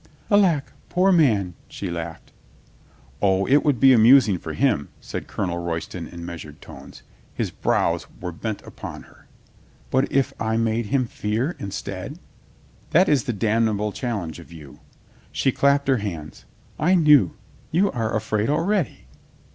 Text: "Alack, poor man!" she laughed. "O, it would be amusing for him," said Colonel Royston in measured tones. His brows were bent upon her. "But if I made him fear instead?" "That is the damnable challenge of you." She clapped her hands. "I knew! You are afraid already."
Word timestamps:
"Alack, 0.31 0.73
poor 0.89 1.11
man!" 1.11 1.53
she 1.67 1.91
laughed. 1.91 2.31
"O, 3.21 3.45
it 3.45 3.63
would 3.63 3.79
be 3.79 3.93
amusing 3.93 4.39
for 4.39 4.53
him," 4.53 4.89
said 4.99 5.27
Colonel 5.27 5.59
Royston 5.59 6.07
in 6.07 6.25
measured 6.25 6.59
tones. 6.59 7.03
His 7.35 7.51
brows 7.51 8.07
were 8.19 8.31
bent 8.31 8.63
upon 8.63 9.03
her. 9.03 9.27
"But 9.91 10.11
if 10.11 10.33
I 10.41 10.57
made 10.57 10.87
him 10.87 11.05
fear 11.05 11.55
instead?" 11.59 12.17
"That 12.89 13.07
is 13.09 13.25
the 13.25 13.31
damnable 13.33 13.91
challenge 13.91 14.39
of 14.39 14.51
you." 14.51 14.79
She 15.31 15.51
clapped 15.51 15.87
her 15.87 15.97
hands. 15.97 16.45
"I 16.79 16.95
knew! 16.95 17.35
You 17.69 17.91
are 17.91 18.15
afraid 18.15 18.49
already." 18.49 19.05